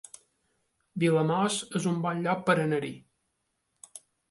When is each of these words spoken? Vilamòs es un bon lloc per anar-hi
Vilamòs 1.03 1.59
es 1.81 1.85
un 1.93 2.01
bon 2.07 2.25
lloc 2.25 2.43
per 2.51 2.57
anar-hi 2.65 2.93